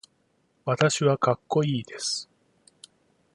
[0.65, 2.27] 私はかっこいいです。